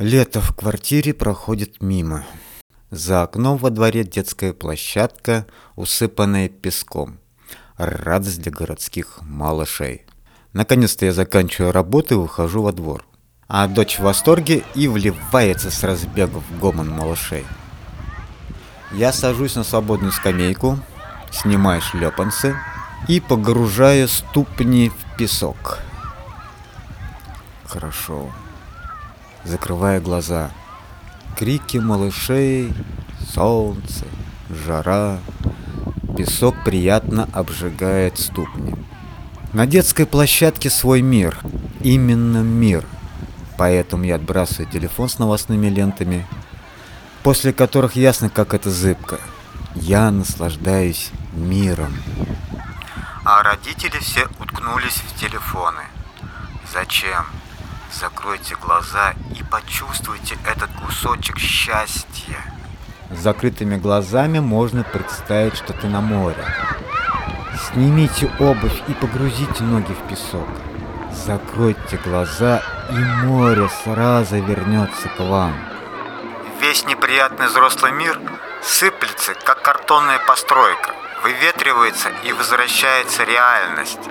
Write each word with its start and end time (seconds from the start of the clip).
Лето 0.00 0.40
в 0.40 0.54
квартире 0.54 1.12
проходит 1.12 1.82
мимо. 1.82 2.24
За 2.90 3.22
окном 3.22 3.58
во 3.58 3.68
дворе 3.68 4.02
детская 4.02 4.54
площадка, 4.54 5.46
усыпанная 5.76 6.48
песком. 6.48 7.18
Радость 7.76 8.40
для 8.40 8.50
городских 8.50 9.18
малышей. 9.20 10.06
Наконец-то 10.54 11.04
я 11.04 11.12
заканчиваю 11.12 11.72
работу 11.72 12.14
и 12.14 12.16
выхожу 12.16 12.62
во 12.62 12.72
двор. 12.72 13.04
А 13.46 13.68
дочь 13.68 13.98
в 13.98 14.04
восторге 14.04 14.64
и 14.74 14.88
вливается 14.88 15.70
с 15.70 15.84
разбегу 15.84 16.40
в 16.40 16.58
гомон 16.58 16.88
малышей. 16.88 17.44
Я 18.92 19.12
сажусь 19.12 19.54
на 19.54 19.64
свободную 19.64 20.12
скамейку, 20.12 20.78
снимаю 21.30 21.82
шлепанцы 21.82 22.56
и 23.06 23.20
погружаю 23.20 24.08
ступни 24.08 24.88
в 24.88 25.18
песок. 25.18 25.78
Хорошо 27.66 28.30
закрывая 29.44 30.00
глаза. 30.00 30.50
Крики 31.36 31.78
малышей, 31.78 32.72
солнце, 33.32 34.04
жара, 34.48 35.18
песок 36.16 36.54
приятно 36.64 37.28
обжигает 37.32 38.18
ступни. 38.18 38.74
На 39.52 39.66
детской 39.66 40.06
площадке 40.06 40.70
свой 40.70 41.02
мир, 41.02 41.38
именно 41.80 42.38
мир. 42.38 42.84
Поэтому 43.56 44.04
я 44.04 44.16
отбрасываю 44.16 44.70
телефон 44.70 45.08
с 45.08 45.18
новостными 45.18 45.68
лентами, 45.68 46.26
после 47.22 47.52
которых 47.52 47.96
ясно, 47.96 48.30
как 48.30 48.54
это 48.54 48.70
зыбко. 48.70 49.18
Я 49.74 50.10
наслаждаюсь 50.10 51.10
миром. 51.32 51.94
А 53.24 53.42
родители 53.42 53.98
все 53.98 54.26
уткнулись 54.38 55.02
в 55.06 55.18
телефоны. 55.20 55.82
Зачем? 56.72 57.26
Закройте 57.92 58.54
глаза 58.54 59.14
и 59.36 59.42
почувствуйте 59.42 60.38
этот 60.46 60.70
кусочек 60.80 61.38
счастья. 61.38 62.36
С 63.10 63.18
закрытыми 63.18 63.76
глазами 63.76 64.38
можно 64.38 64.84
представить, 64.84 65.56
что 65.56 65.72
ты 65.72 65.88
на 65.88 66.00
море. 66.00 66.44
Снимите 67.66 68.30
обувь 68.38 68.82
и 68.86 68.94
погрузите 68.94 69.64
ноги 69.64 69.92
в 69.92 70.08
песок. 70.08 70.48
Закройте 71.12 71.96
глаза, 72.04 72.62
и 72.90 73.24
море 73.26 73.68
сразу 73.82 74.36
вернется 74.36 75.08
к 75.08 75.18
вам. 75.18 75.54
Весь 76.60 76.84
неприятный 76.86 77.48
взрослый 77.48 77.90
мир 77.90 78.20
сыплется, 78.62 79.34
как 79.34 79.62
картонная 79.62 80.20
постройка, 80.26 80.94
выветривается 81.24 82.10
и 82.24 82.32
возвращается 82.32 83.24
реальность. 83.24 84.08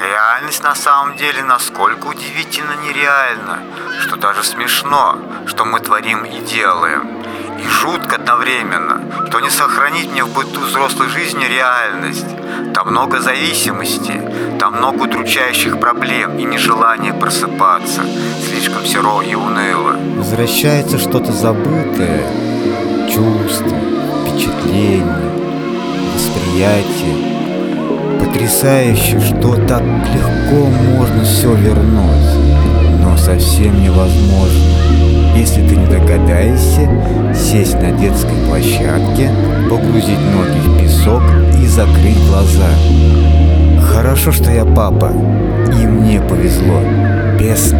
Реальность 0.00 0.62
на 0.62 0.76
самом 0.76 1.16
деле 1.16 1.42
насколько 1.42 2.06
удивительно 2.06 2.74
нереальна, 2.86 3.58
что 4.00 4.14
даже 4.14 4.44
смешно, 4.44 5.16
что 5.46 5.64
мы 5.64 5.80
творим 5.80 6.24
и 6.24 6.38
делаем. 6.38 7.08
И 7.58 7.68
жутко 7.68 8.14
одновременно, 8.14 9.26
что 9.26 9.40
не 9.40 9.50
сохранить 9.50 10.12
мне 10.12 10.22
в 10.22 10.32
быту 10.32 10.60
взрослой 10.60 11.08
жизни 11.08 11.44
реальность. 11.44 12.26
Там 12.74 12.90
много 12.90 13.20
зависимости, 13.20 14.22
там 14.60 14.76
много 14.76 15.02
удручающих 15.02 15.80
проблем 15.80 16.38
и 16.38 16.44
нежелания 16.44 17.12
просыпаться. 17.12 18.02
Слишком 18.48 18.86
серо 18.86 19.20
и 19.22 19.34
уныло. 19.34 19.96
Возвращается 20.16 20.98
что-то 20.98 21.32
забытое, 21.32 22.22
чувство, 23.12 23.76
впечатление, 24.22 25.32
восприятие 26.14 27.37
Потрясающе, 28.18 29.20
что 29.20 29.54
так 29.66 29.82
легко 29.82 30.66
можно 30.96 31.24
все 31.24 31.54
вернуть, 31.54 33.00
но 33.00 33.16
совсем 33.16 33.80
невозможно. 33.82 34.64
Если 35.36 35.66
ты 35.66 35.76
не 35.76 35.86
догадаешься 35.86 36.88
сесть 37.34 37.80
на 37.80 37.92
детской 37.92 38.34
площадке, 38.48 39.30
погрузить 39.70 40.18
ноги 40.18 40.58
в 40.66 40.80
песок 40.80 41.22
и 41.62 41.66
закрыть 41.66 42.18
глаза. 42.28 42.70
Хорошо, 43.92 44.32
что 44.32 44.50
я 44.50 44.64
папа, 44.64 45.12
и 45.80 45.86
мне 45.86 46.20
повезло 46.20 46.80
бесконечно. 47.38 47.77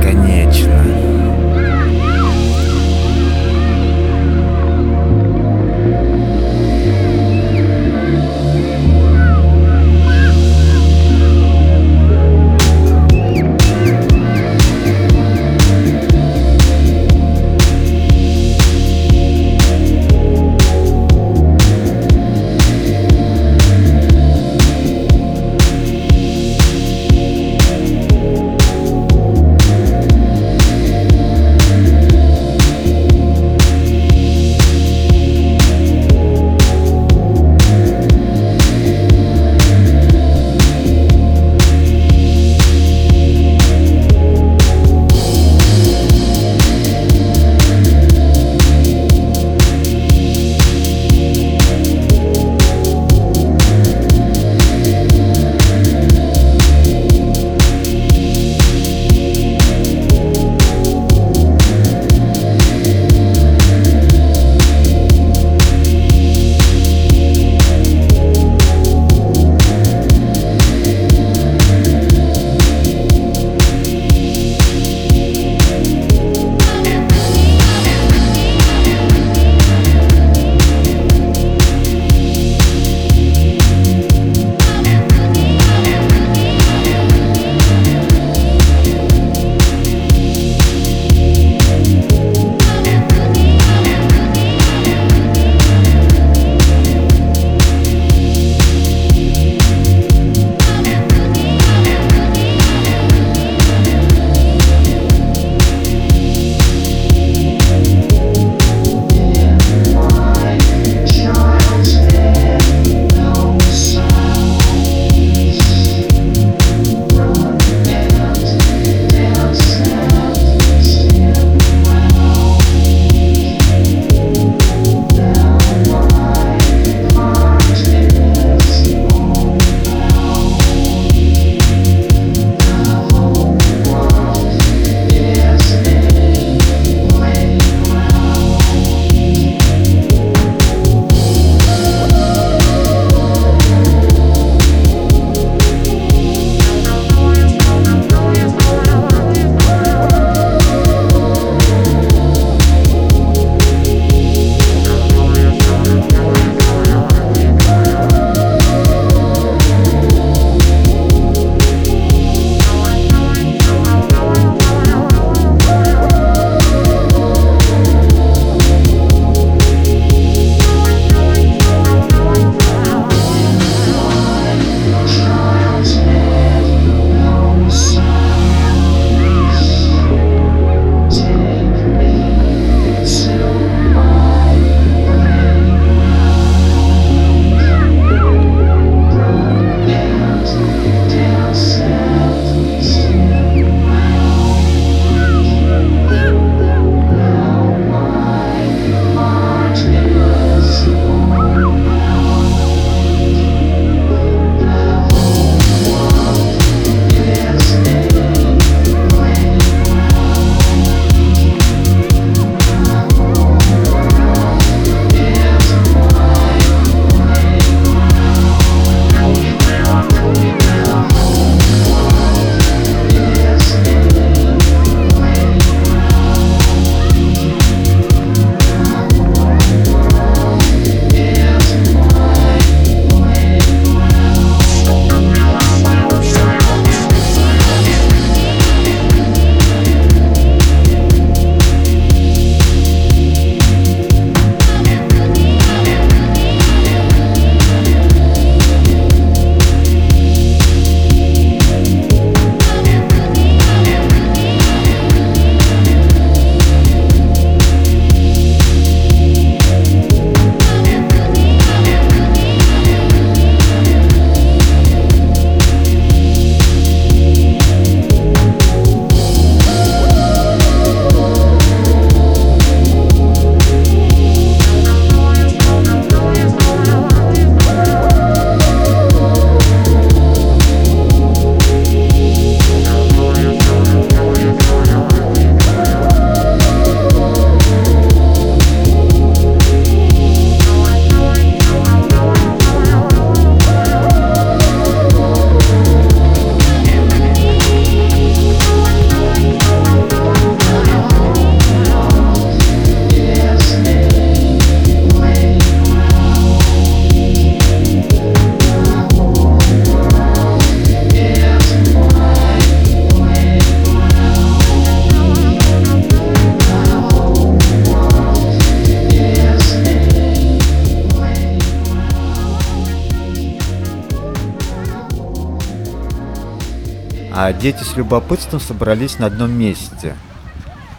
А 327.48 327.52
дети 327.54 327.82
с 327.82 327.96
любопытством 327.96 328.60
собрались 328.60 329.18
на 329.18 329.24
одном 329.24 329.50
месте. 329.52 330.14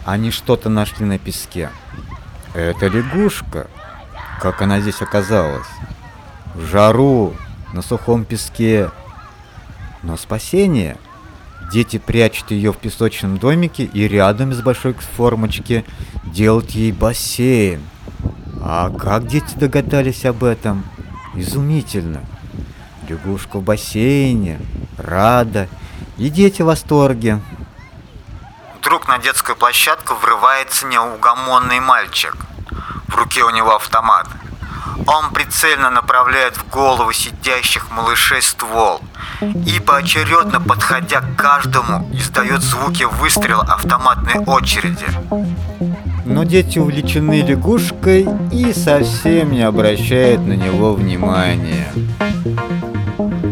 Они 0.04 0.32
что-то 0.32 0.68
нашли 0.68 1.06
на 1.06 1.16
песке. 1.16 1.70
Это 2.54 2.88
лягушка. 2.88 3.68
Как 4.40 4.60
она 4.60 4.80
здесь 4.80 5.00
оказалась? 5.00 5.68
В 6.56 6.64
жару, 6.64 7.36
на 7.72 7.82
сухом 7.82 8.24
песке. 8.24 8.90
Но 10.02 10.16
спасение. 10.16 10.96
Дети 11.72 11.98
прячут 11.98 12.50
ее 12.50 12.72
в 12.72 12.78
песочном 12.78 13.38
домике 13.38 13.84
и 13.84 14.08
рядом 14.08 14.50
из 14.50 14.60
большой 14.60 14.94
формочки 14.94 15.84
делают 16.24 16.70
ей 16.70 16.90
бассейн. 16.90 17.80
А 18.60 18.90
как 18.90 19.28
дети 19.28 19.54
догадались 19.54 20.24
об 20.24 20.42
этом? 20.42 20.82
Изумительно. 21.36 22.22
Лягушка 23.08 23.60
в 23.60 23.62
бассейне, 23.62 24.58
рада, 24.98 25.68
и 26.20 26.28
дети 26.28 26.60
в 26.60 26.66
восторге. 26.66 27.40
Вдруг 28.78 29.08
на 29.08 29.18
детскую 29.18 29.56
площадку 29.56 30.14
врывается 30.14 30.86
неугомонный 30.86 31.80
мальчик. 31.80 32.36
В 33.08 33.16
руке 33.16 33.42
у 33.42 33.50
него 33.50 33.74
автомат. 33.74 34.26
Он 35.06 35.30
прицельно 35.32 35.90
направляет 35.90 36.56
в 36.56 36.68
голову 36.68 37.12
сидящих 37.12 37.90
малышей 37.90 38.42
ствол 38.42 39.00
и 39.40 39.80
поочередно, 39.80 40.60
подходя 40.60 41.20
к 41.22 41.36
каждому, 41.36 42.06
издает 42.12 42.60
звуки 42.60 43.04
выстрела 43.04 43.62
автоматной 43.62 44.44
очереди. 44.44 45.06
Но 46.26 46.44
дети 46.44 46.78
увлечены 46.78 47.40
лягушкой 47.40 48.28
и 48.52 48.74
совсем 48.74 49.52
не 49.52 49.62
обращают 49.62 50.42
на 50.42 50.52
него 50.52 50.92
внимания. 50.92 51.90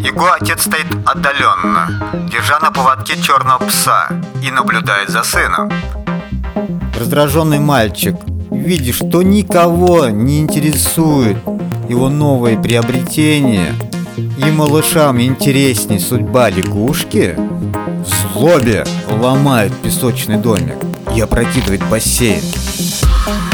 Его 0.00 0.32
отец 0.32 0.62
стоит 0.62 0.86
отдаленно, 1.04 2.28
держа 2.30 2.58
на 2.60 2.70
поводке 2.70 3.20
черного 3.20 3.58
пса 3.66 4.08
и 4.42 4.50
наблюдает 4.50 5.08
за 5.08 5.22
сыном. 5.22 5.70
Раздраженный 6.98 7.58
мальчик, 7.58 8.16
видя, 8.50 8.92
что 8.92 9.22
никого 9.22 10.08
не 10.08 10.40
интересует 10.40 11.36
его 11.88 12.08
новое 12.08 12.60
приобретение, 12.60 13.74
и 14.16 14.50
малышам 14.50 15.20
интересней 15.20 15.98
судьба 15.98 16.50
лягушки, 16.50 17.34
в 17.36 18.32
злобе 18.32 18.84
ломает 19.08 19.72
песочный 19.82 20.36
домик 20.36 20.76
и 21.14 21.20
опрокидывает 21.20 21.82
бассейн. 21.88 22.42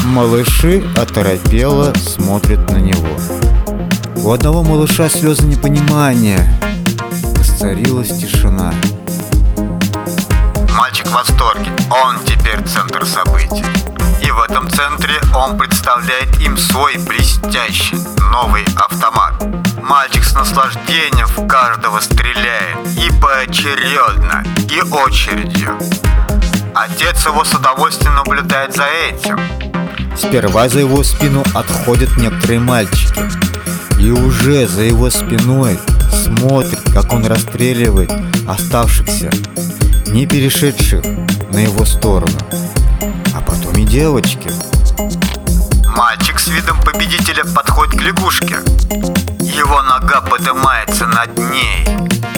Малыши 0.05 0.85
оторопело 0.97 1.93
смотрят 1.95 2.71
на 2.71 2.77
него. 2.77 3.44
У 4.25 4.33
одного 4.33 4.62
малыша 4.62 5.11
слезы 5.11 5.43
непонимания. 5.43 6.49
Воцарилась 7.37 8.09
тишина. 8.09 8.73
Мальчик 10.75 11.07
в 11.09 11.12
восторге. 11.12 11.71
Он 11.90 12.19
теперь 12.25 12.62
центр 12.62 13.04
событий. 13.04 13.66
И 14.26 14.31
в 14.31 14.40
этом 14.40 14.71
центре 14.71 15.21
он 15.37 15.59
представляет 15.59 16.40
им 16.40 16.57
свой 16.57 16.97
блестящий 16.97 17.99
новый 18.33 18.64
автомат. 18.76 19.35
Мальчик 19.83 20.25
с 20.25 20.33
наслаждением 20.33 21.26
в 21.26 21.47
каждого 21.47 22.00
стреляет. 22.00 22.78
И 22.97 23.11
поочередно, 23.21 24.43
и 24.71 24.81
очередью. 24.81 25.78
Отец 26.75 27.26
его 27.26 27.45
с 27.45 27.52
удовольствием 27.52 28.14
наблюдает 28.14 28.75
за 28.75 28.87
этим. 28.87 29.38
Сперва 30.16 30.71
за 30.71 30.78
его 30.81 31.02
спину 31.02 31.45
отходят 31.52 32.16
некоторые 32.16 32.61
мальчики. 32.61 33.53
И 34.04 34.11
уже 34.11 34.66
за 34.66 34.82
его 34.82 35.08
спиной 35.08 35.80
смотрит, 36.12 36.78
как 36.92 37.11
он 37.14 37.25
расстреливает 37.25 38.12
оставшихся, 38.46 39.30
не 40.08 40.26
перешедших 40.26 41.02
на 41.50 41.56
его 41.56 41.87
сторону. 41.87 42.38
А 43.34 43.40
потом 43.40 43.73
и 43.78 43.84
девочки. 43.84 44.50
Мальчик 45.96 46.38
с 46.38 46.49
видом 46.49 46.78
победителя 46.82 47.46
подходит 47.46 47.99
к 47.99 48.02
лягушке. 48.02 48.56
Его 49.40 49.80
нога 49.80 50.20
поднимается 50.20 51.06
над 51.06 51.38
ней. 51.38 52.34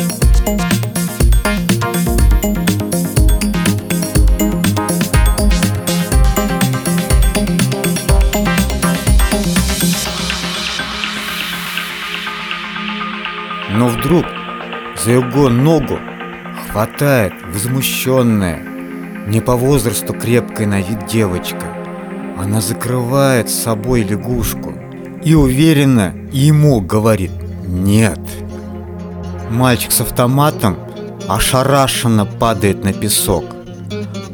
За 15.07 15.13
его 15.13 15.49
ногу 15.49 16.01
хватает 16.69 17.33
возмущенная, 17.55 18.59
не 19.29 19.41
по 19.41 19.55
возрасту 19.55 20.13
крепкая 20.13 20.67
на 20.67 20.81
вид 20.81 21.07
девочка. 21.07 21.73
Она 22.37 22.61
закрывает 22.61 23.49
с 23.49 23.55
собой 23.55 24.03
лягушку 24.03 24.75
и 25.23 25.33
уверенно 25.35 26.13
ему 26.33 26.81
говорит 26.81 27.31
«нет». 27.69 28.19
Мальчик 29.49 29.93
с 29.93 30.01
автоматом 30.01 30.77
ошарашенно 31.29 32.27
падает 32.27 32.83
на 32.83 32.93
песок. 32.93 33.45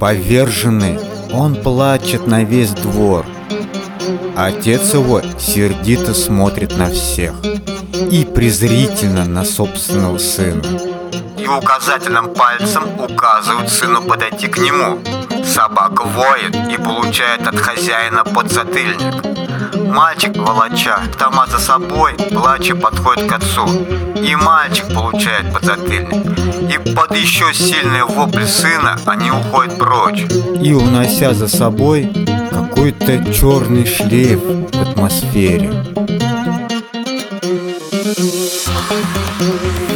Поверженный, 0.01 0.99
он 1.35 1.55
плачет 1.55 2.27
на 2.27 2.45
весь 2.45 2.71
двор. 2.71 3.27
Отец 4.35 4.95
его 4.95 5.21
сердито 5.39 6.15
смотрит 6.15 6.79
на 6.79 6.89
всех 6.89 7.35
и 8.11 8.25
презрительно 8.25 9.25
на 9.25 9.45
собственного 9.45 10.19
сына. 10.19 10.63
И 11.39 11.47
указательным 11.47 12.35
пальцем 12.35 12.85
указывают 13.01 13.71
сыну 13.71 14.03
подойти 14.03 14.47
к 14.47 14.59
нему. 14.59 14.99
Собака 15.45 16.05
воет 16.05 16.55
и 16.73 16.77
получает 16.77 17.47
от 17.47 17.57
хозяина 17.57 18.25
подзатыльник. 18.25 19.93
Мальчик, 19.93 20.37
волоча 20.37 20.95
автомат 20.95 21.51
за 21.51 21.59
собой, 21.59 22.15
плача 22.15 22.77
подходит 22.77 23.29
к 23.29 23.33
отцу. 23.33 23.67
И 24.17 24.35
мальчик 24.37 24.87
получает 24.95 25.53
подзатыльник. 25.53 26.73
И 26.73 26.95
под 26.95 27.17
еще 27.17 27.53
сильные 27.53 28.05
вопли 28.05 28.47
сына 28.47 28.97
они 29.05 29.31
уходят 29.31 29.79
прочь. 29.79 30.25
И 30.63 30.73
унося 30.73 31.35
за 31.35 31.49
собой 31.49 32.11
какой-то 32.51 33.33
черный 33.33 33.85
шлейф 33.85 34.41
в 34.73 34.81
атмосфере. 34.81 35.73
Thank 38.15 39.91
you. 39.91 39.92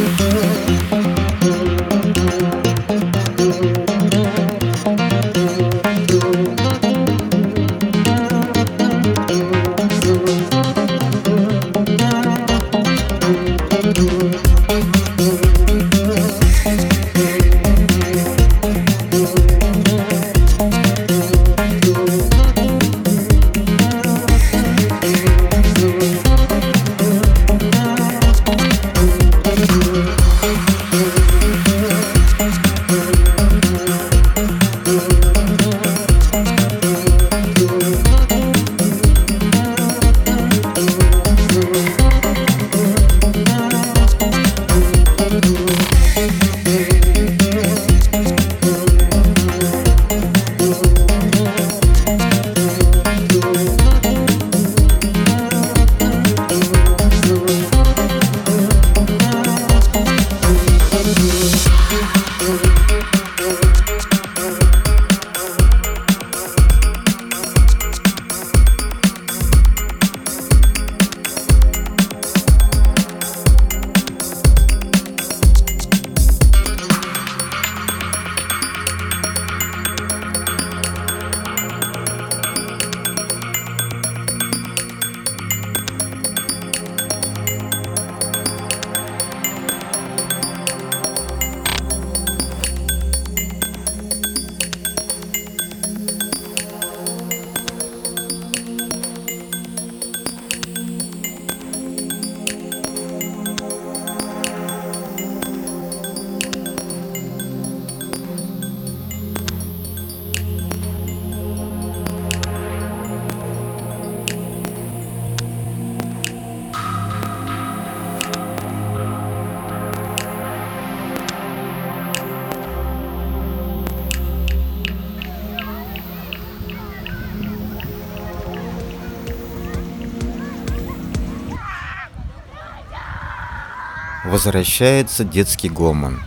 Возвращается 134.27 135.23
детский 135.23 135.69
гомон. 135.69 136.21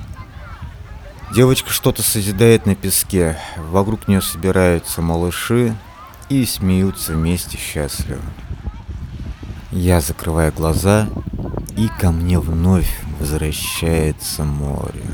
Девочка 1.34 1.68
что-то 1.70 2.02
созидает 2.02 2.64
на 2.64 2.74
песке. 2.74 3.38
Вокруг 3.58 4.08
нее 4.08 4.22
собираются 4.22 5.02
малыши 5.02 5.76
и 6.30 6.46
смеются 6.46 7.12
вместе 7.12 7.58
счастливо. 7.58 8.22
Я 9.70 10.00
закрываю 10.00 10.50
глаза, 10.50 11.10
и 11.76 11.88
ко 12.00 12.10
мне 12.10 12.40
вновь 12.40 12.90
возвращается 13.18 14.44
море. 14.44 15.04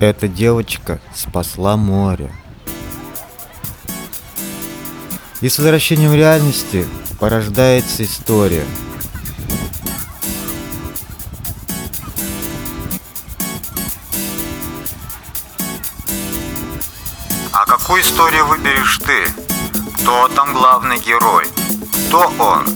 Эта 0.00 0.26
девочка 0.26 1.00
спасла 1.14 1.76
море. 1.76 2.32
И 5.40 5.48
с 5.48 5.58
возвращением 5.58 6.12
реальности 6.12 6.86
порождается 7.20 8.02
история. 8.02 8.64
Выберешь 18.92 18.98
ты? 18.98 19.24
Кто 19.94 20.28
там 20.28 20.52
главный 20.52 20.98
герой? 20.98 21.46
Кто 22.08 22.32
он? 22.38 22.66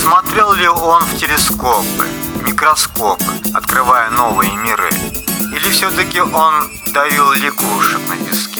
Смотрел 0.00 0.52
ли 0.54 0.68
он 0.68 1.04
в 1.04 1.16
телескопы, 1.18 2.08
микроскопы, 2.46 3.24
открывая 3.54 4.10
новые 4.10 4.52
миры? 4.56 4.90
Или 5.54 5.70
все-таки 5.70 6.20
он 6.20 6.70
давил 6.92 7.32
лягушек 7.32 8.00
на 8.08 8.16
песке? 8.16 8.51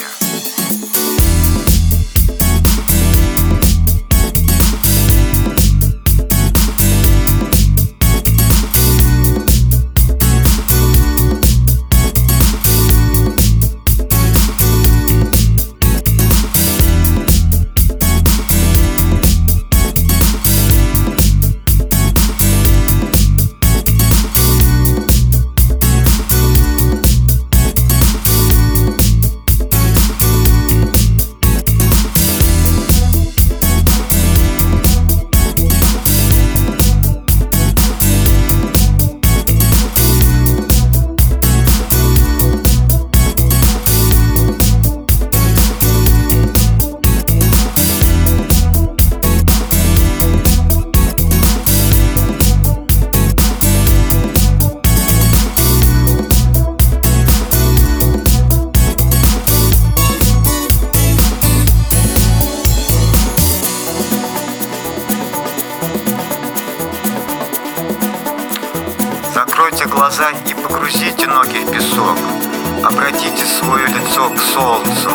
Солнцу, 74.43 75.11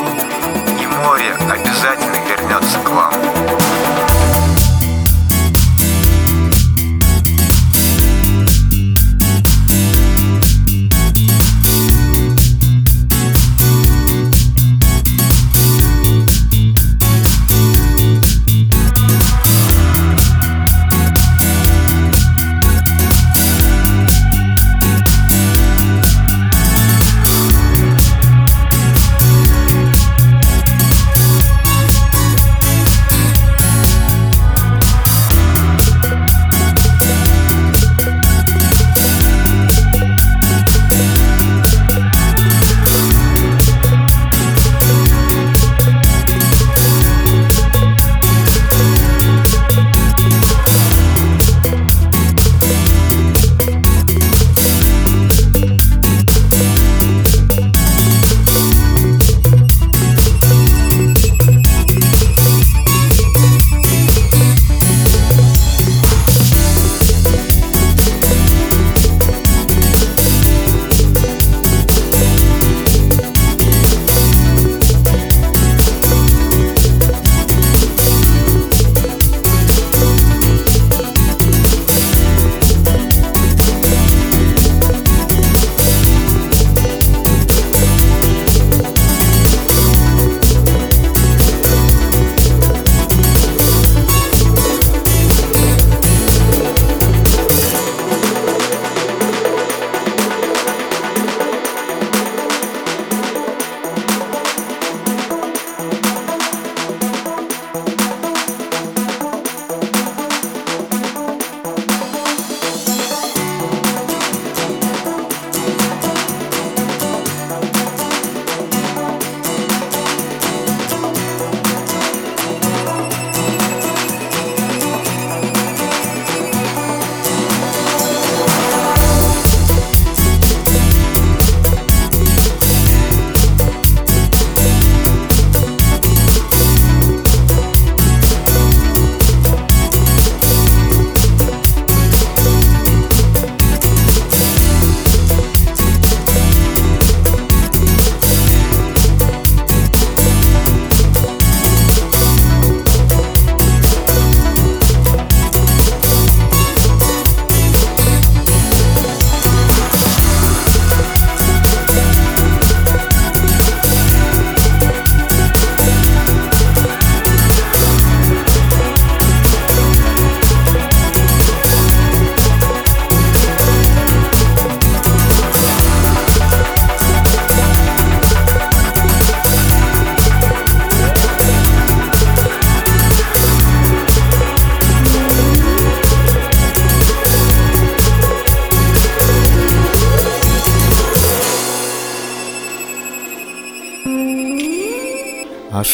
и 0.80 0.88
море 0.88 1.36
обязательно 1.50 1.97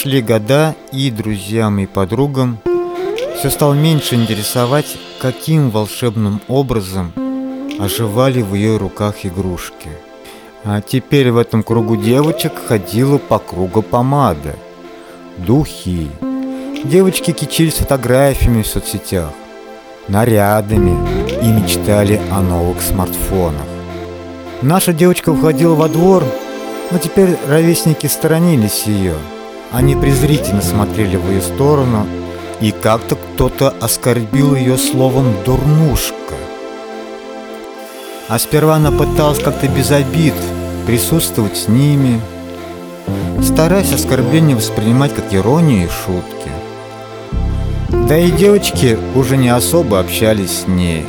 шли 0.04 0.22
года, 0.22 0.76
и 0.92 1.10
друзьям 1.10 1.80
и 1.80 1.86
подругам 1.86 2.60
все 3.38 3.50
стало 3.50 3.74
меньше 3.74 4.16
интересовать, 4.16 4.98
каким 5.22 5.70
волшебным 5.70 6.42
образом 6.50 7.14
оживали 7.80 8.42
в 8.42 8.54
ее 8.54 8.76
руках 8.76 9.26
игрушки. 9.26 9.88
А 10.66 10.82
теперь 10.82 11.32
в 11.32 11.38
этом 11.38 11.64
кругу 11.64 11.96
девочек 11.96 12.52
ходила 12.68 13.18
по 13.18 13.40
кругу 13.40 13.82
помада, 13.82 14.58
духи. 15.38 16.10
Девочки 16.84 17.32
кичились 17.32 17.76
фотографиями 17.76 18.64
в 18.64 18.68
соцсетях, 18.68 19.32
нарядами 20.10 20.98
и 21.42 21.48
мечтали 21.48 22.20
о 22.30 22.42
новых 22.42 22.82
смартфонах. 22.82 23.68
Наша 24.62 24.92
девочка 24.92 25.30
уходила 25.30 25.76
во 25.76 25.88
двор, 25.88 26.26
но 26.92 26.98
теперь 26.98 27.38
ровесники 27.48 28.08
сторонились 28.08 28.84
ее. 28.86 29.16
Они 29.74 29.96
презрительно 29.96 30.62
смотрели 30.62 31.18
в 31.18 31.28
ее 31.30 31.42
сторону, 31.42 32.06
и 32.62 32.72
как-то 32.72 33.16
кто-то 33.16 33.74
оскорбил 33.82 34.56
ее 34.56 34.78
словом 34.78 35.34
«дурнушка». 35.44 36.36
А 38.30 38.38
сперва 38.38 38.76
она 38.76 38.92
пыталась 38.92 39.40
как-то 39.40 39.68
без 39.68 39.90
обид 39.92 40.36
присутствовать 40.86 41.58
с 41.58 41.68
ними, 41.68 42.22
стараясь 43.42 43.92
оскорбление 43.92 44.56
воспринимать 44.56 45.14
как 45.14 45.34
иронию 45.34 45.88
и 45.88 45.90
шутки. 45.90 46.52
Да 48.08 48.18
и 48.18 48.32
девочки 48.32 48.98
уже 49.16 49.38
не 49.38 49.50
особо 49.50 50.00
общались 50.00 50.62
с 50.62 50.68
ней, 50.68 51.06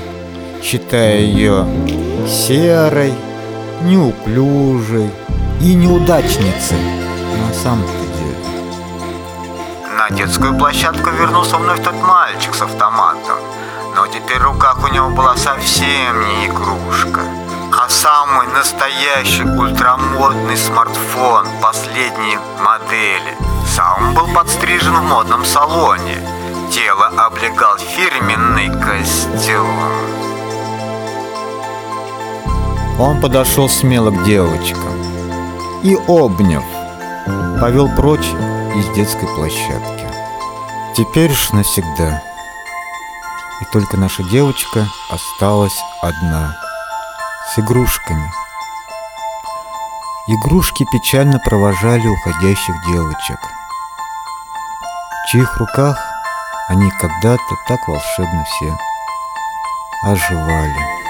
считая 0.63 1.19
ее 1.19 1.67
серой, 2.27 3.13
неуклюжей 3.83 5.11
и 5.61 5.75
неудачницей 5.75 6.79
на 7.47 7.55
самом-то. 7.63 8.04
На 10.05 10.11
детскую 10.15 10.55
площадку 10.59 11.09
вернулся 11.09 11.57
вновь 11.57 11.83
тот 11.83 11.95
мальчик 11.95 12.55
с 12.55 12.61
автоматом, 12.61 13.39
но 13.97 14.07
теперь 14.07 14.39
в 14.39 14.53
руках 14.53 14.77
у 14.85 14.89
него 14.93 15.09
была 15.09 15.35
совсем 15.35 16.21
не 16.29 16.47
игрушка, 16.47 17.23
а 17.73 17.89
самый 17.89 18.47
настоящий 18.49 19.45
ультрамодный 19.45 20.59
смартфон 20.59 21.47
последней 21.63 22.39
модели. 22.61 23.35
Сам 23.75 24.09
он 24.09 24.15
был 24.15 24.35
подстрижен 24.35 24.95
в 24.95 25.05
модном 25.05 25.43
салоне. 25.47 26.19
Тело 26.71 27.07
облегал 27.17 27.79
фирменный 27.79 28.69
костюм. 28.69 29.81
Он 32.99 33.23
подошел 33.23 33.71
смело 33.71 34.11
к 34.11 34.23
девочкам 34.25 35.03
и, 35.83 35.97
обняв, 36.07 36.65
повел 37.59 37.89
прочь 37.97 38.31
из 38.77 38.87
детской 38.95 39.29
площадки. 39.29 39.94
Теперь 40.97 41.33
уж 41.33 41.51
навсегда. 41.51 42.23
И 43.61 43.65
только 43.73 43.97
наша 43.97 44.23
девочка 44.23 44.87
осталась 45.11 45.77
одна, 46.01 46.57
с 47.53 47.59
игрушками. 47.59 48.33
Игрушки 50.29 50.87
печально 50.93 51.41
провожали 51.41 52.07
уходящих 52.07 52.75
девочек, 52.87 53.39
в 55.25 55.31
чьих 55.31 55.57
руках 55.57 55.99
они 56.69 56.89
когда-то 57.01 57.57
так 57.67 57.89
волшебно 57.89 58.45
все 58.45 58.79
оживали. 60.05 61.04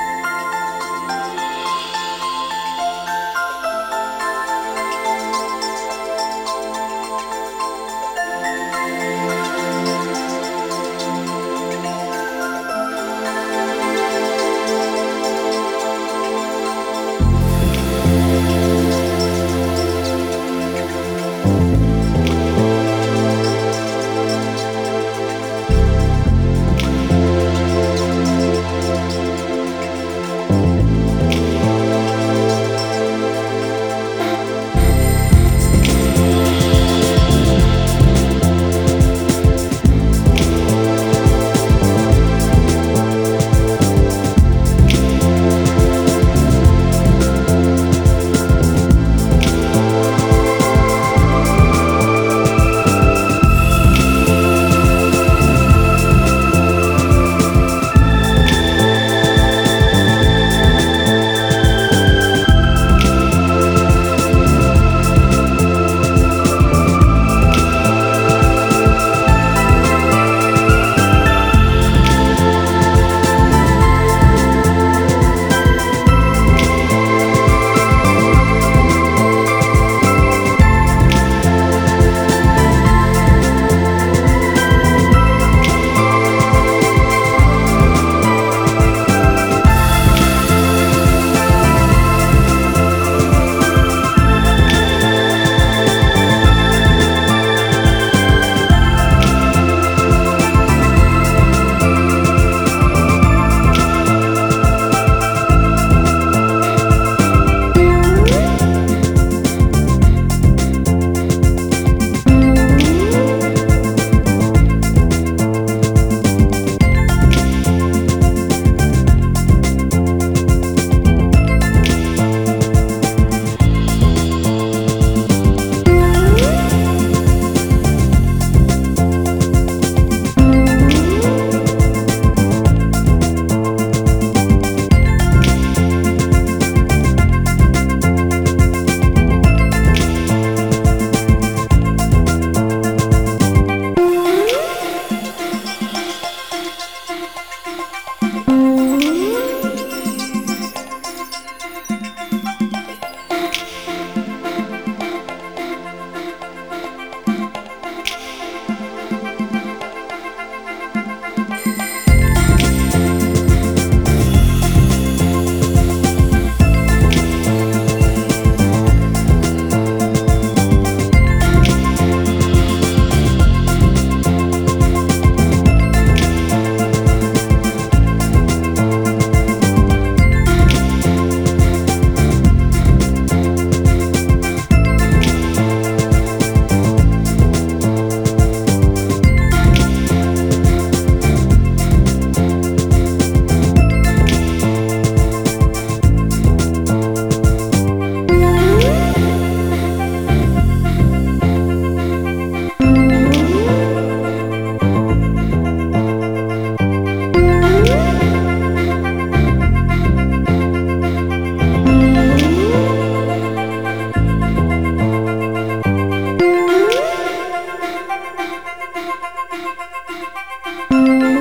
Thank 221.04 221.34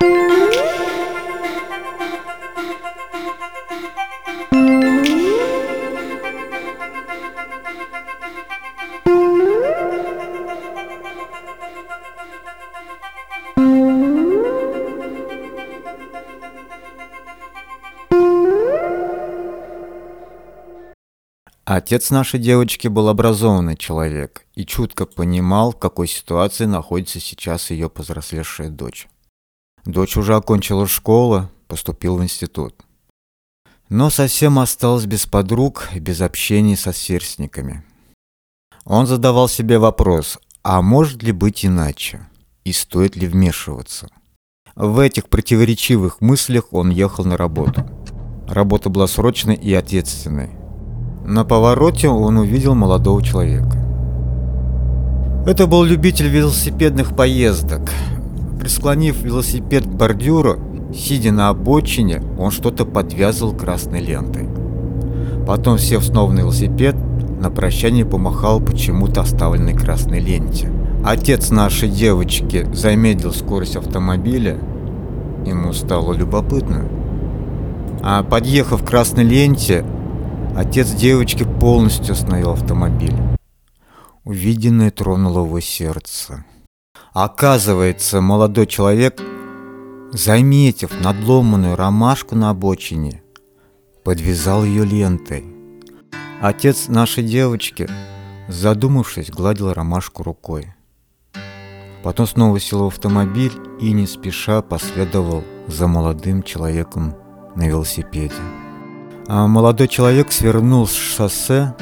you. 0.00 0.99
Отец 21.90 22.10
нашей 22.10 22.38
девочки 22.38 22.86
был 22.86 23.08
образованный 23.08 23.76
человек 23.76 24.46
и 24.54 24.64
чутко 24.64 25.06
понимал, 25.06 25.72
в 25.72 25.76
какой 25.80 26.06
ситуации 26.06 26.66
находится 26.66 27.18
сейчас 27.18 27.72
ее 27.72 27.90
повзрослевшая 27.90 28.70
дочь. 28.70 29.08
Дочь 29.84 30.16
уже 30.16 30.36
окончила 30.36 30.86
школу, 30.86 31.48
поступил 31.66 32.16
в 32.16 32.22
институт. 32.22 32.76
Но 33.88 34.08
совсем 34.08 34.60
осталась 34.60 35.06
без 35.06 35.26
подруг 35.26 35.88
и 35.92 35.98
без 35.98 36.20
общения 36.20 36.76
со 36.76 36.92
сверстниками. 36.92 37.82
Он 38.84 39.08
задавал 39.08 39.48
себе 39.48 39.80
вопрос, 39.80 40.38
а 40.62 40.82
может 40.82 41.24
ли 41.24 41.32
быть 41.32 41.66
иначе? 41.66 42.24
И 42.62 42.72
стоит 42.72 43.16
ли 43.16 43.26
вмешиваться? 43.26 44.08
В 44.76 45.00
этих 45.00 45.28
противоречивых 45.28 46.20
мыслях 46.20 46.72
он 46.72 46.90
ехал 46.90 47.24
на 47.24 47.36
работу. 47.36 47.84
Работа 48.46 48.90
была 48.90 49.08
срочной 49.08 49.56
и 49.56 49.74
ответственной. 49.74 50.59
На 51.24 51.44
повороте 51.44 52.08
он 52.08 52.38
увидел 52.38 52.74
молодого 52.74 53.22
человека. 53.22 53.76
Это 55.46 55.66
был 55.66 55.84
любитель 55.84 56.28
велосипедных 56.28 57.14
поездок. 57.14 57.90
Присклонив 58.58 59.22
велосипед 59.22 59.84
к 59.84 59.88
бордюру, 59.88 60.58
сидя 60.94 61.32
на 61.32 61.48
обочине, 61.48 62.22
он 62.38 62.50
что-то 62.50 62.84
подвязывал 62.84 63.54
красной 63.54 64.00
лентой. 64.00 64.48
Потом, 65.46 65.78
сев 65.78 66.04
снова 66.04 66.32
на 66.32 66.40
велосипед, 66.40 66.94
на 67.40 67.50
прощание 67.50 68.04
помахал 68.04 68.60
почему-то 68.60 69.22
оставленной 69.22 69.74
красной 69.74 70.20
ленте. 70.20 70.70
Отец 71.04 71.50
нашей 71.50 71.88
девочки 71.88 72.66
замедлил 72.74 73.32
скорость 73.32 73.76
автомобиля. 73.76 74.58
Ему 75.46 75.72
стало 75.72 76.12
любопытно. 76.12 76.84
А 78.02 78.22
подъехав 78.22 78.82
к 78.82 78.86
красной 78.86 79.24
ленте, 79.24 79.84
отец 80.60 80.90
девочки 80.90 81.44
полностью 81.44 82.12
остановил 82.12 82.50
автомобиль. 82.50 83.16
Увиденное 84.24 84.90
тронуло 84.90 85.44
его 85.46 85.58
сердце. 85.60 86.44
Оказывается, 87.14 88.20
молодой 88.20 88.66
человек, 88.66 89.20
заметив 90.12 90.92
надломанную 91.00 91.76
ромашку 91.76 92.36
на 92.36 92.50
обочине, 92.50 93.22
подвязал 94.04 94.64
ее 94.64 94.84
лентой. 94.84 95.44
Отец 96.42 96.88
нашей 96.88 97.24
девочки, 97.24 97.88
задумавшись, 98.48 99.30
гладил 99.30 99.72
ромашку 99.72 100.22
рукой. 100.22 100.74
Потом 102.02 102.26
снова 102.26 102.60
сел 102.60 102.84
в 102.84 102.88
автомобиль 102.88 103.52
и 103.80 103.92
не 103.92 104.06
спеша 104.06 104.60
последовал 104.60 105.42
за 105.66 105.86
молодым 105.86 106.42
человеком 106.42 107.16
на 107.56 107.66
велосипеде. 107.66 108.59
А 109.32 109.46
молодой 109.46 109.86
человек 109.86 110.32
свернул 110.32 110.88
с 110.88 110.92
шоссе 110.92 111.72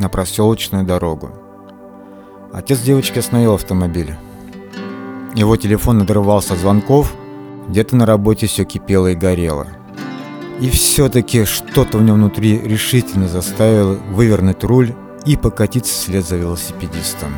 на 0.00 0.08
проселочную 0.08 0.84
дорогу. 0.84 1.30
Отец 2.52 2.80
девочки 2.80 3.20
остановил 3.20 3.54
автомобиль. 3.54 4.16
Его 5.36 5.56
телефон 5.56 5.98
надрывался 5.98 6.54
от 6.54 6.58
звонков, 6.58 7.14
где-то 7.68 7.94
на 7.94 8.06
работе 8.06 8.48
все 8.48 8.64
кипело 8.64 9.06
и 9.06 9.14
горело. 9.14 9.68
И 10.60 10.68
все-таки 10.68 11.44
что-то 11.44 11.98
в 11.98 12.02
нем 12.02 12.16
внутри 12.16 12.58
решительно 12.58 13.28
заставило 13.28 13.94
вывернуть 14.10 14.64
руль 14.64 14.92
и 15.24 15.36
покатиться 15.36 15.92
вслед 15.94 16.26
за 16.26 16.34
велосипедистом. 16.34 17.36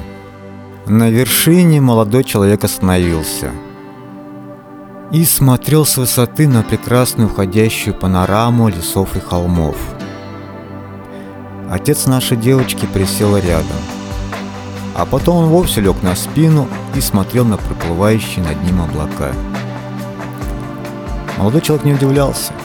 На 0.87 1.11
вершине 1.11 1.83
молодой 1.83 2.25
человек 2.25 2.65
остановился 2.65 3.51
и 5.13 5.25
смотрел 5.25 5.85
с 5.85 5.97
высоты 5.97 6.49
на 6.49 6.63
прекрасную 6.63 7.31
уходящую 7.31 7.95
панораму 7.95 8.69
лесов 8.69 9.17
и 9.17 9.21
холмов. 9.21 9.77
Отец 11.71 12.07
нашей 12.07 12.37
девочки 12.37 12.87
присел 12.87 13.37
рядом, 13.37 13.67
а 14.95 15.07
потом 15.07 15.45
он 15.45 15.49
вовсе 15.51 15.81
лег 15.81 16.03
на 16.03 16.15
спину 16.15 16.69
и 16.95 17.01
смотрел 17.01 17.45
на 17.45 17.57
проплывающие 17.57 18.45
над 18.45 18.63
ним 18.63 18.81
облака. 18.83 19.33
Молодой 21.37 21.61
человек 21.61 21.85
не 21.85 21.95
удивлялся– 21.95 22.53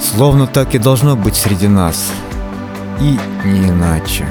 Словно 0.00 0.46
так 0.46 0.74
и 0.74 0.78
должно 0.78 1.16
быть 1.16 1.36
среди 1.36 1.68
нас. 1.68 2.12
И 3.00 3.18
не 3.44 3.68
иначе. 3.68 4.26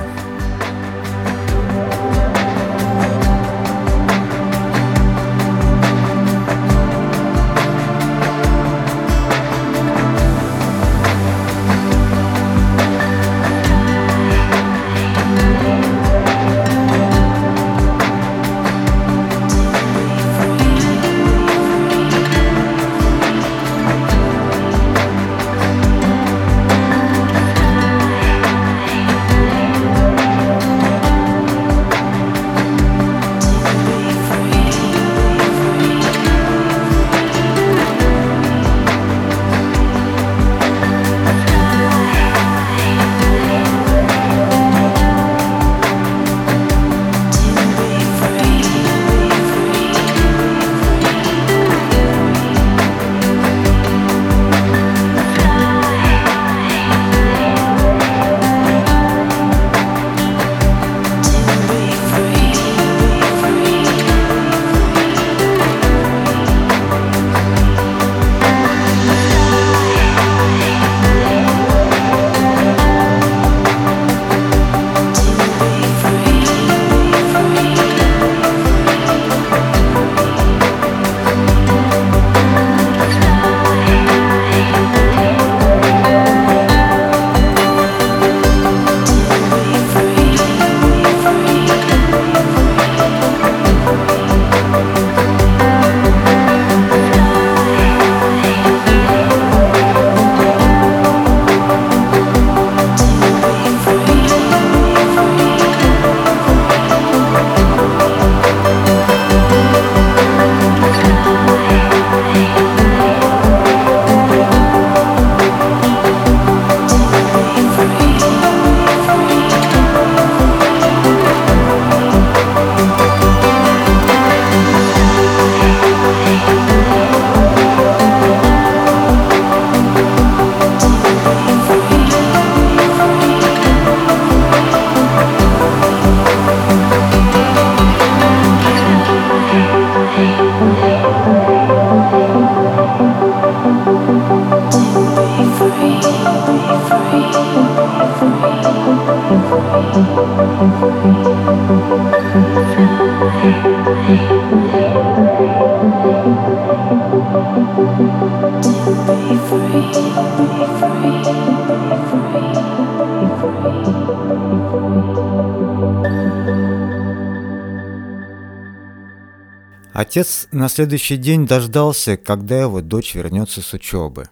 Отец 169.95 170.49
на 170.51 170.67
следующий 170.67 171.15
день 171.15 171.47
дождался, 171.47 172.17
когда 172.17 172.59
его 172.59 172.81
дочь 172.81 173.15
вернется 173.15 173.61
с 173.61 173.71
учебы. 173.71 174.27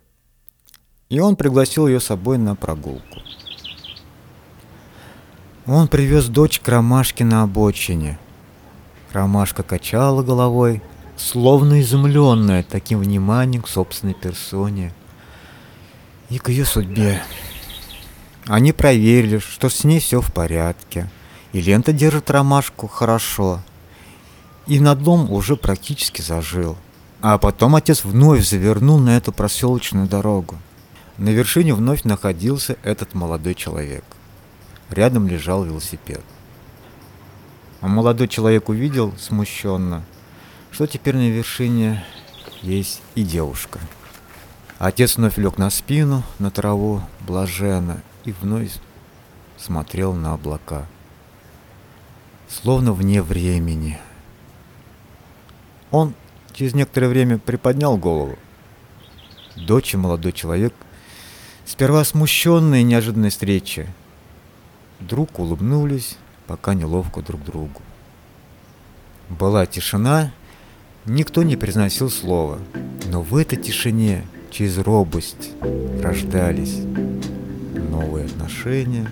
И 1.08 1.22
он 1.22 1.38
пригласил 1.38 1.88
ее 1.88 2.02
с 2.02 2.08
собой 2.08 2.38
на 2.38 2.54
прогулку. 2.54 3.22
Он 5.66 5.88
привез 5.88 6.26
дочь 6.26 6.60
к 6.60 6.68
ромашке 6.68 7.24
на 7.24 7.44
обочине. 7.44 8.20
Ромашка 9.14 9.64
качала 9.64 10.22
головой, 10.22 10.82
словно 11.16 11.80
изумленная 11.80 12.64
таким 12.64 13.00
вниманием 13.00 13.62
к 13.62 13.70
собственной 13.70 14.16
персоне 14.16 14.94
и 16.30 16.40
к 16.40 16.50
ее 16.50 16.66
судьбе. 16.66 17.24
Они 18.48 18.74
проверили, 18.74 19.38
что 19.38 19.70
с 19.70 19.86
ней 19.86 20.02
все 20.02 20.20
в 20.20 20.34
порядке, 20.34 21.10
и 21.54 21.62
лента 21.62 21.94
держит 21.94 22.30
ромашку 22.30 22.88
хорошо, 22.88 23.62
и 24.68 24.80
надлом 24.80 25.32
уже 25.32 25.56
практически 25.56 26.22
зажил. 26.22 26.78
А 27.22 27.38
потом 27.38 27.76
отец 27.76 28.04
вновь 28.04 28.46
завернул 28.48 28.98
на 28.98 29.18
эту 29.18 29.32
проселочную 29.32 30.08
дорогу. 30.08 30.58
На 31.18 31.30
вершине 31.30 31.74
вновь 31.74 32.04
находился 32.04 32.78
этот 32.84 33.14
молодой 33.14 33.56
человек. 33.56 34.04
Рядом 34.90 35.28
лежал 35.28 35.64
велосипед. 35.64 36.24
А 37.82 37.88
молодой 37.88 38.28
человек 38.28 38.70
увидел 38.70 39.14
смущенно, 39.18 40.04
что 40.72 40.88
теперь 40.88 41.16
на 41.16 41.30
вершине 41.30 42.04
есть 42.62 43.02
и 43.16 43.24
девушка. 43.24 43.80
Отец 44.80 45.18
вновь 45.18 45.38
лег 45.38 45.58
на 45.58 45.70
спину, 45.70 46.24
на 46.40 46.52
траву, 46.52 47.02
блаженно, 47.22 48.02
и 48.26 48.32
вновь 48.32 48.72
смотрел 49.58 50.14
на 50.14 50.34
облака. 50.34 50.88
Словно 52.50 52.94
вне 52.94 53.22
времени. 53.22 54.00
Он 55.94 56.16
через 56.54 56.74
некоторое 56.74 57.08
время 57.08 57.38
приподнял 57.38 57.98
голову. 57.98 58.40
Дочь 59.56 59.94
и 59.94 59.98
молодой 59.98 60.32
человек, 60.32 60.74
сперва 61.66 62.04
смущенные 62.04 62.82
неожиданной 62.82 63.30
встречи, 63.30 63.88
вдруг 65.00 65.38
улыбнулись, 65.38 66.18
пока 66.48 66.74
неловко 66.74 67.22
друг 67.22 67.44
другу. 67.44 67.84
Была 69.30 69.68
тишина, 69.68 70.32
никто 71.06 71.44
не 71.44 71.58
произносил 71.58 72.10
слова, 72.10 72.58
но 73.06 73.22
в 73.22 73.38
этой 73.38 73.60
тишине 73.60 74.26
через 74.50 74.80
робость 74.80 75.52
рождались 76.02 76.80
новые 77.92 78.26
отношения, 78.26 79.08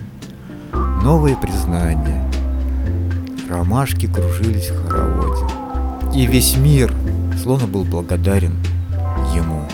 новые 0.72 1.36
признания. 1.36 2.28
Ромашки 3.48 4.12
кружились 4.12 4.70
в 4.70 4.88
хороводе. 4.88 5.51
И 6.14 6.26
весь 6.26 6.56
мир 6.56 6.94
словно 7.42 7.66
был 7.66 7.84
благодарен 7.84 8.58
ему. 9.34 9.66